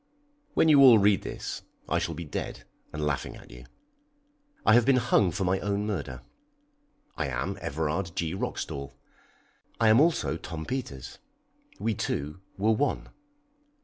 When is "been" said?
4.83-4.95